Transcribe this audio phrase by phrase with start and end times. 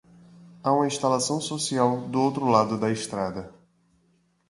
[0.63, 3.53] Há uma instalação social do outro lado da estrada.